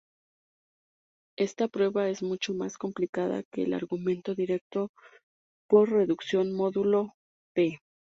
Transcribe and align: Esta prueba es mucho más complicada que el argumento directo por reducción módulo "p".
Esta 1.37 1.67
prueba 1.67 2.09
es 2.09 2.23
mucho 2.23 2.55
más 2.55 2.79
complicada 2.79 3.43
que 3.53 3.61
el 3.65 3.73
argumento 3.75 4.33
directo 4.33 4.89
por 5.69 5.91
reducción 5.91 6.55
módulo 6.55 7.13
"p". 7.53 7.77